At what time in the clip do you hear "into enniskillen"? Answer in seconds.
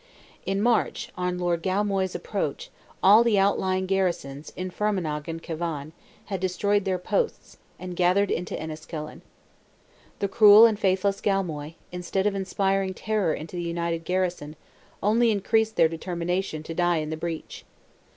8.31-9.21